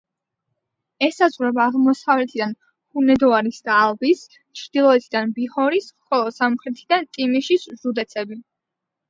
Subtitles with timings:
[1.07, 2.55] ესაზღვრება აღმოსავლეთიდან
[2.95, 4.25] ჰუნედოარის და ალბის,
[4.63, 8.43] ჩრდილოეთიდან ბიჰორის, ხოლო სამხრეთიდან ტიმიშის ჟუდეცები.